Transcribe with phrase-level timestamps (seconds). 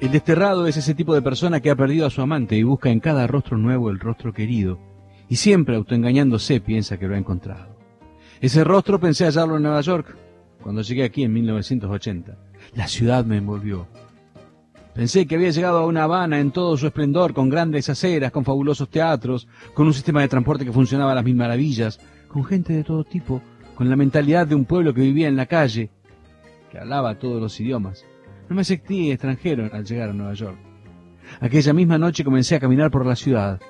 [0.00, 2.90] El desterrado es ese tipo de persona que ha perdido a su amante y busca
[2.90, 4.78] en cada rostro nuevo el rostro querido,
[5.28, 7.76] y siempre autoengañándose piensa que lo ha encontrado.
[8.40, 10.16] Ese rostro pensé hallarlo en Nueva York,
[10.62, 12.36] cuando llegué aquí en 1980.
[12.74, 13.88] La ciudad me envolvió.
[14.94, 18.44] Pensé que había llegado a una Habana en todo su esplendor, con grandes aceras, con
[18.44, 21.98] fabulosos teatros, con un sistema de transporte que funcionaba a las mil maravillas,
[22.28, 23.42] con gente de todo tipo,
[23.74, 25.90] con la mentalidad de un pueblo que vivía en la calle,
[26.70, 28.06] que hablaba todos los idiomas.
[28.48, 30.58] No me sentí extranjero al llegar a Nueva York.
[31.40, 33.60] Aquella misma noche comencé a caminar por la ciudad.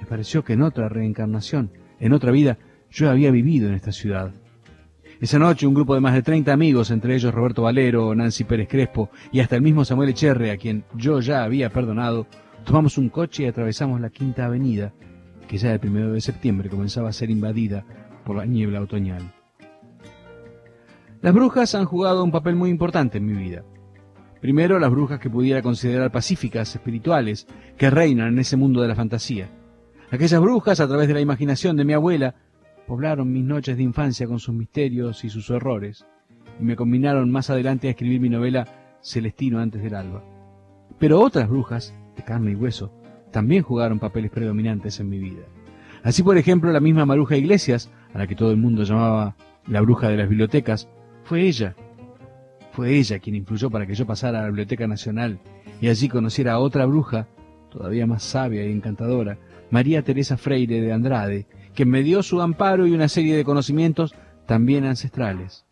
[0.00, 2.56] Me pareció que en otra reencarnación, en otra vida,
[2.90, 4.32] yo había vivido en esta ciudad.
[5.20, 8.68] Esa noche un grupo de más de 30 amigos, entre ellos Roberto Valero, Nancy Pérez
[8.68, 12.26] Crespo y hasta el mismo Samuel Echerre, a quien yo ya había perdonado,
[12.64, 14.92] tomamos un coche y atravesamos la Quinta Avenida,
[15.46, 17.84] que ya el primero de septiembre comenzaba a ser invadida
[18.24, 19.32] por la niebla otoñal.
[21.22, 23.64] Las brujas han jugado un papel muy importante en mi vida.
[24.40, 27.46] Primero, las brujas que pudiera considerar pacíficas, espirituales,
[27.78, 29.48] que reinan en ese mundo de la fantasía.
[30.10, 32.34] Aquellas brujas, a través de la imaginación de mi abuela,
[32.86, 36.06] poblaron mis noches de infancia con sus misterios y sus horrores,
[36.60, 40.22] y me combinaron más adelante a escribir mi novela Celestino antes del alba.
[40.98, 42.92] Pero otras brujas, de carne y hueso,
[43.30, 45.42] también jugaron papeles predominantes en mi vida.
[46.02, 49.80] Así, por ejemplo, la misma Maruja Iglesias, a la que todo el mundo llamaba la
[49.80, 50.88] bruja de las bibliotecas,
[51.24, 51.74] fue ella
[52.74, 55.38] fue ella quien influyó para que yo pasara a la Biblioteca Nacional
[55.80, 57.28] y allí conociera a otra bruja,
[57.70, 59.38] todavía más sabia y encantadora,
[59.70, 64.14] María Teresa Freire de Andrade, que me dio su amparo y una serie de conocimientos
[64.46, 65.64] también ancestrales.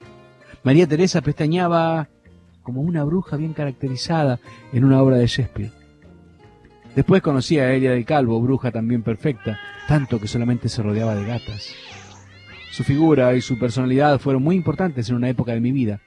[0.64, 2.08] María Teresa pestañaba
[2.62, 4.38] como una bruja bien caracterizada
[4.72, 5.72] en una obra de Shakespeare.
[6.94, 11.24] Después conocí a Elia del Calvo, bruja también perfecta, tanto que solamente se rodeaba de
[11.24, 11.74] gatas.
[12.70, 16.00] Su figura y su personalidad fueron muy importantes en una época de mi vida,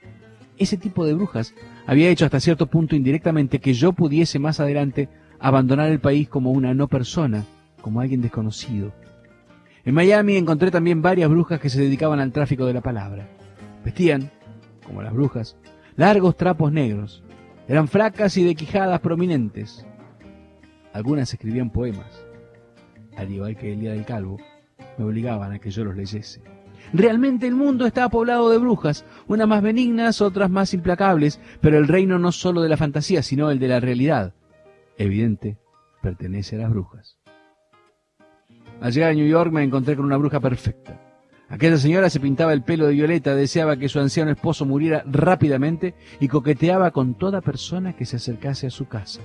[0.58, 1.54] ese tipo de brujas
[1.86, 5.08] había hecho hasta cierto punto indirectamente que yo pudiese más adelante
[5.38, 7.44] abandonar el país como una no persona,
[7.86, 8.92] como alguien desconocido.
[9.84, 13.28] En Miami encontré también varias brujas que se dedicaban al tráfico de la palabra.
[13.84, 14.32] Vestían,
[14.84, 15.56] como las brujas,
[15.94, 17.22] largos trapos negros.
[17.68, 19.86] Eran fracas y de quijadas prominentes.
[20.94, 22.26] Algunas escribían poemas.
[23.16, 24.38] Al igual que el día del calvo,
[24.98, 26.42] me obligaban a que yo los leyese.
[26.92, 31.86] Realmente el mundo está poblado de brujas, unas más benignas, otras más implacables, pero el
[31.86, 34.34] reino no solo de la fantasía, sino el de la realidad.
[34.98, 35.56] Evidente,
[36.02, 37.16] pertenece a las brujas.
[38.80, 41.00] Al llegar a New York me encontré con una bruja perfecta.
[41.48, 45.94] Aquella señora se pintaba el pelo de violeta, deseaba que su anciano esposo muriera rápidamente
[46.20, 49.20] y coqueteaba con toda persona que se acercase a su casa.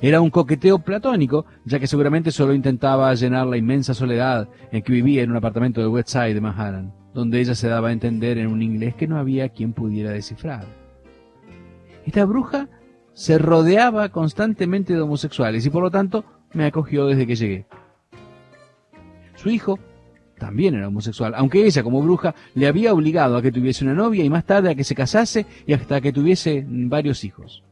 [0.00, 4.92] Era un coqueteo platónico, ya que seguramente solo intentaba llenar la inmensa soledad en que
[4.92, 8.38] vivía en un apartamento de West Side de Manhattan, donde ella se daba a entender
[8.38, 10.66] en un inglés que no había quien pudiera descifrar.
[12.04, 12.68] Esta bruja
[13.14, 17.66] se rodeaba constantemente de homosexuales y por lo tanto me acogió desde que llegué.
[19.36, 19.78] Su hijo
[20.38, 24.24] también era homosexual, aunque ella como bruja le había obligado a que tuviese una novia
[24.24, 27.62] y más tarde a que se casase y hasta que tuviese varios hijos.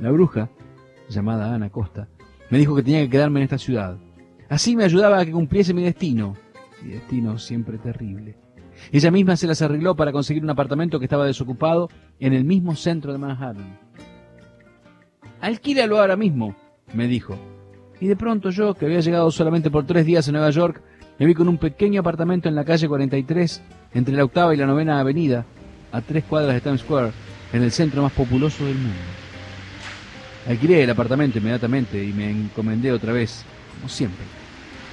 [0.00, 0.48] La bruja
[1.08, 2.08] llamada Ana Costa,
[2.50, 3.96] me dijo que tenía que quedarme en esta ciudad.
[4.48, 6.34] Así me ayudaba a que cumpliese mi destino,
[6.82, 8.36] mi destino siempre terrible.
[8.90, 11.88] Ella misma se las arregló para conseguir un apartamento que estaba desocupado
[12.18, 13.78] en el mismo centro de Manhattan.
[15.40, 16.54] Alquílalo ahora mismo,
[16.92, 17.38] me dijo.
[18.00, 20.80] Y de pronto yo, que había llegado solamente por tres días a Nueva York,
[21.18, 23.62] me vi con un pequeño apartamento en la calle 43,
[23.94, 25.44] entre la octava y la novena avenida,
[25.92, 27.12] a tres cuadras de Times Square,
[27.52, 28.98] en el centro más populoso del mundo.
[30.48, 33.44] Alquilé el apartamento inmediatamente y me encomendé otra vez,
[33.76, 34.24] como siempre,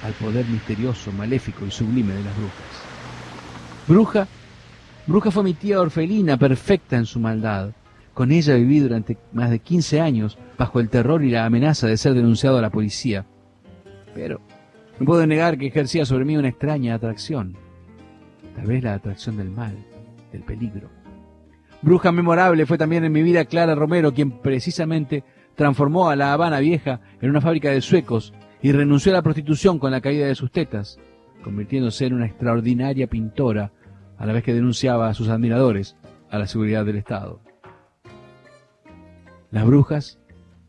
[0.04, 2.92] al poder misterioso, maléfico y sublime de las brujas.
[3.88, 4.28] Bruja,
[5.06, 7.72] bruja fue mi tía Orfelina, perfecta en su maldad.
[8.14, 11.96] Con ella viví durante más de 15 años bajo el terror y la amenaza de
[11.96, 13.24] ser denunciado a la policía.
[14.14, 14.40] Pero
[14.98, 17.56] no puedo negar que ejercía sobre mí una extraña atracción.
[18.54, 19.76] Tal vez la atracción del mal,
[20.30, 20.90] del peligro.
[21.80, 25.24] Bruja memorable fue también en mi vida Clara Romero, quien precisamente
[25.56, 28.32] transformó a La Habana Vieja en una fábrica de suecos
[28.62, 31.00] y renunció a la prostitución con la caída de sus tetas,
[31.42, 33.72] convirtiéndose en una extraordinaria pintora
[34.18, 35.96] a la vez que denunciaba a sus admiradores
[36.30, 37.40] a la seguridad del Estado.
[39.52, 40.18] Las brujas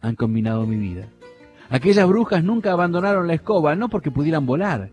[0.01, 1.07] han combinado mi vida.
[1.69, 4.91] Aquellas brujas nunca abandonaron la escoba, no porque pudieran volar,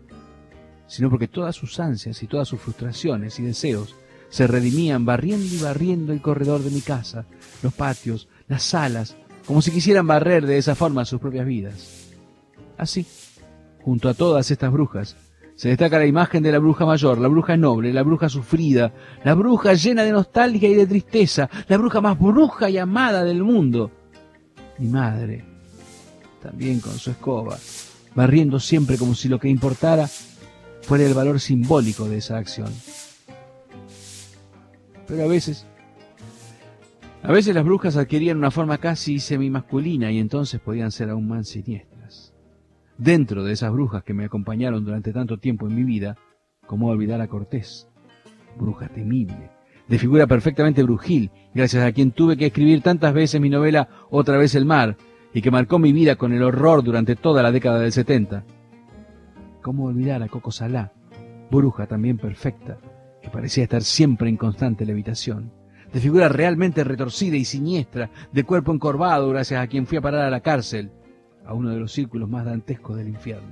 [0.87, 3.95] sino porque todas sus ansias y todas sus frustraciones y deseos
[4.29, 7.25] se redimían barriendo y barriendo el corredor de mi casa,
[7.61, 12.09] los patios, las salas, como si quisieran barrer de esa forma sus propias vidas.
[12.77, 13.05] Así,
[13.81, 15.17] junto a todas estas brujas,
[15.61, 18.91] se destaca la imagen de la bruja mayor, la bruja noble, la bruja sufrida,
[19.23, 23.43] la bruja llena de nostalgia y de tristeza, la bruja más bruja y amada del
[23.43, 23.91] mundo.
[24.79, 25.45] Mi madre,
[26.41, 27.59] también con su escoba,
[28.15, 30.09] barriendo siempre como si lo que importara
[30.81, 32.73] fuera el valor simbólico de esa acción.
[35.05, 35.67] Pero a veces,
[37.21, 41.49] a veces las brujas adquirían una forma casi semi-masculina y entonces podían ser aún más
[41.49, 41.90] siniestras.
[43.01, 46.17] Dentro de esas brujas que me acompañaron durante tanto tiempo en mi vida,
[46.67, 47.89] ¿cómo olvidar a Cortés?
[48.59, 49.49] Bruja temible,
[49.87, 54.37] de figura perfectamente brujil, gracias a quien tuve que escribir tantas veces mi novela Otra
[54.37, 54.97] vez el mar,
[55.33, 58.43] y que marcó mi vida con el horror durante toda la década del 70.
[59.63, 60.93] ¿Cómo olvidar a Coco Salá,
[61.49, 62.77] bruja también perfecta,
[63.19, 65.51] que parecía estar siempre en constante levitación,
[65.91, 70.25] de figura realmente retorcida y siniestra, de cuerpo encorvado gracias a quien fui a parar
[70.25, 70.91] a la cárcel,
[71.45, 73.51] a uno de los círculos más dantescos del infierno?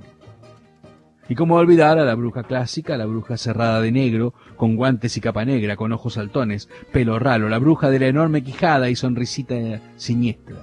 [1.28, 5.20] Y cómo olvidar a la bruja clásica, la bruja cerrada de negro, con guantes y
[5.20, 9.54] capa negra, con ojos saltones, pelo ralo, la bruja de la enorme quijada y sonrisita
[9.94, 10.56] siniestra.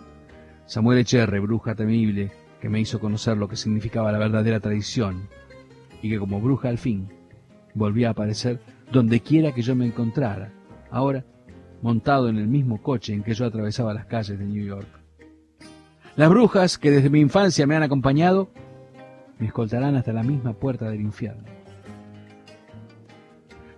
[0.66, 5.30] Samuel Echerre, bruja temible, que me hizo conocer lo que significaba la verdadera tradición,
[6.02, 7.08] y que como bruja al fin
[7.74, 8.60] volvía a aparecer
[8.92, 10.52] donde quiera que yo me encontrara,
[10.92, 11.24] ahora
[11.82, 14.88] montado en el mismo coche en que yo atravesaba las calles de New York.
[16.18, 18.50] Las brujas que desde mi infancia me han acompañado
[19.38, 21.44] me escoltarán hasta la misma puerta del infierno.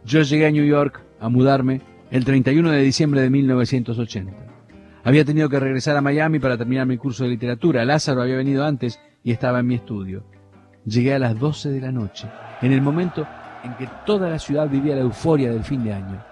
[0.06, 4.34] Yo llegué a New York a mudarme el 31 de diciembre de 1980.
[5.04, 7.84] Había tenido que regresar a Miami para terminar mi curso de literatura.
[7.84, 10.24] Lázaro había venido antes y estaba en mi estudio.
[10.86, 12.30] Llegué a las 12 de la noche,
[12.62, 13.28] en el momento
[13.66, 16.24] en que toda la ciudad vivía la euforia del fin de año.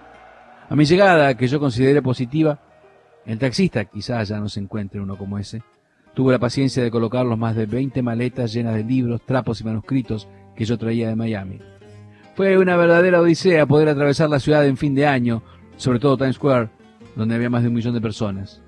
[0.70, 2.58] A mi llegada, que yo consideré positiva,
[3.26, 5.62] el taxista, quizás ya no se encuentre uno como ese,
[6.18, 9.64] tuvo la paciencia de colocar los más de 20 maletas llenas de libros, trapos y
[9.64, 10.26] manuscritos
[10.56, 11.60] que yo traía de Miami.
[12.34, 15.44] Fue una verdadera odisea poder atravesar la ciudad en fin de año,
[15.76, 16.70] sobre todo Times Square,
[17.14, 18.60] donde había más de un millón de personas.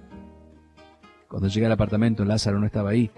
[1.27, 3.11] Cuando llegué al apartamento, Lázaro no estaba ahí.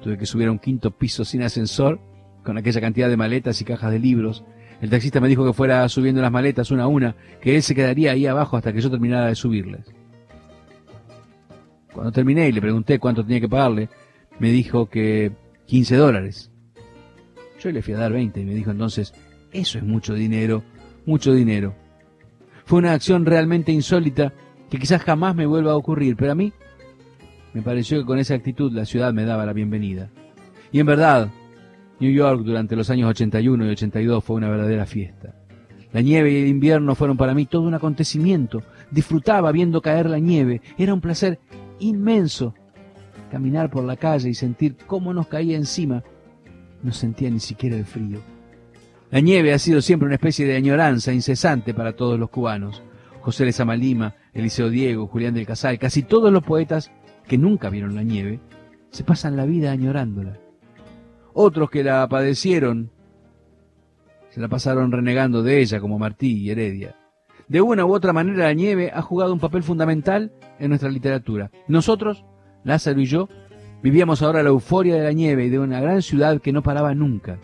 [0.00, 1.98] Tuve que subir a un quinto piso sin ascensor,
[2.44, 4.44] con aquella cantidad de maletas y cajas de libros.
[4.80, 7.74] El taxista me dijo que fuera subiendo las maletas una a una, que él se
[7.74, 9.92] quedaría ahí abajo hasta que yo terminara de subirlas.
[12.00, 13.90] Cuando terminé y le pregunté cuánto tenía que pagarle,
[14.38, 15.32] me dijo que
[15.66, 16.50] 15 dólares.
[17.62, 19.12] Yo le fui a dar 20 y me dijo entonces,
[19.52, 20.62] eso es mucho dinero,
[21.04, 21.74] mucho dinero.
[22.64, 24.32] Fue una acción realmente insólita
[24.70, 26.54] que quizás jamás me vuelva a ocurrir, pero a mí
[27.52, 30.08] me pareció que con esa actitud la ciudad me daba la bienvenida.
[30.72, 31.28] Y en verdad,
[31.98, 35.34] New York durante los años 81 y 82 fue una verdadera fiesta.
[35.92, 38.62] La nieve y el invierno fueron para mí todo un acontecimiento.
[38.90, 40.62] Disfrutaba viendo caer la nieve.
[40.78, 41.40] Era un placer
[41.80, 42.54] inmenso
[43.30, 46.02] caminar por la calle y sentir cómo nos caía encima.
[46.82, 48.20] No sentía ni siquiera el frío.
[49.10, 52.82] La nieve ha sido siempre una especie de añoranza incesante para todos los cubanos.
[53.20, 56.90] José Lezama Lima, Eliseo Diego, Julián del Casal, casi todos los poetas
[57.26, 58.40] que nunca vieron la nieve,
[58.90, 60.38] se pasan la vida añorándola.
[61.32, 62.90] Otros que la padecieron
[64.30, 66.96] se la pasaron renegando de ella, como Martí y Heredia.
[67.50, 70.30] De una u otra manera la nieve ha jugado un papel fundamental
[70.60, 71.50] en nuestra literatura.
[71.66, 72.24] Nosotros,
[72.62, 73.28] Lázaro y yo,
[73.82, 76.94] vivíamos ahora la euforia de la nieve y de una gran ciudad que no paraba
[76.94, 77.40] nunca.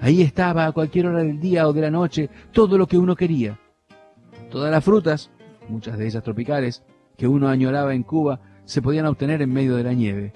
[0.00, 3.16] Ahí estaba a cualquier hora del día o de la noche todo lo que uno
[3.16, 3.58] quería.
[4.48, 5.28] Todas las frutas,
[5.68, 6.84] muchas de ellas tropicales,
[7.16, 10.34] que uno añoraba en Cuba, se podían obtener en medio de la nieve.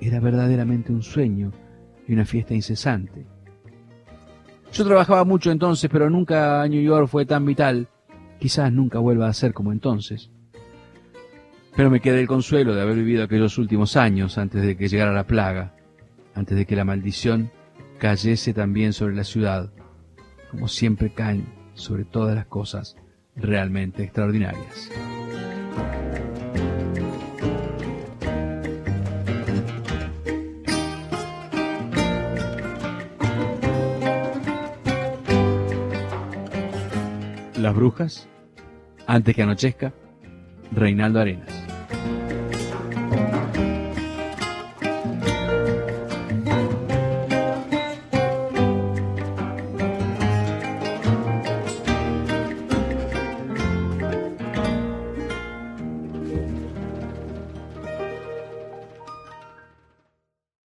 [0.00, 1.52] Era verdaderamente un sueño
[2.08, 3.24] y una fiesta incesante.
[4.72, 7.88] Yo trabajaba mucho entonces, pero nunca New York fue tan vital.
[8.38, 10.30] Quizás nunca vuelva a ser como entonces.
[11.76, 15.12] Pero me quedé el consuelo de haber vivido aquellos últimos años antes de que llegara
[15.12, 15.74] la plaga,
[16.34, 17.50] antes de que la maldición
[17.98, 19.72] cayese también sobre la ciudad,
[20.50, 22.96] como siempre caen sobre todas las cosas
[23.36, 24.90] realmente extraordinarias.
[37.60, 38.26] Las brujas,
[39.06, 39.92] antes que anochezca,
[40.72, 41.59] Reinaldo Arenas.